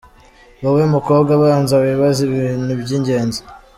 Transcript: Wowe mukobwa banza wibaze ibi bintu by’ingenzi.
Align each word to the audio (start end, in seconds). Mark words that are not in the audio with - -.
Wowe 0.63 0.83
mukobwa 0.95 1.31
banza 1.41 1.75
wibaze 1.83 2.19
ibi 2.25 2.37
bintu 2.47 2.73
by’ingenzi. 2.81 3.39